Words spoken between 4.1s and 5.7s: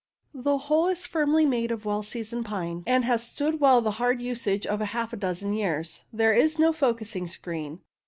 usage of half a dozen